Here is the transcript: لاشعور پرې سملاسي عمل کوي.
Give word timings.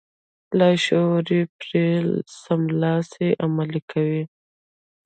لاشعور 0.57 1.27
پرې 1.57 1.85
سملاسي 2.41 3.29
عمل 3.43 3.71
کوي. 3.91 4.23